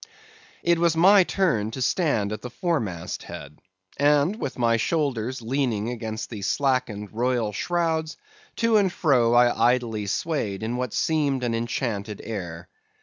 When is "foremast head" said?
2.49-3.59